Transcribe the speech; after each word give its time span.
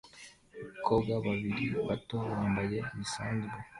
Abakobwa 0.61 1.13
babiri 1.25 1.65
bato 1.87 2.17
bambaye 2.35 2.77
bisanzwe 2.95 3.55